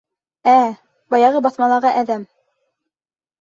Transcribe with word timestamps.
Ә, 0.53 0.55
баяғы 1.15 1.41
баҫмалағы 1.49 1.93
әҙәм. 2.01 2.25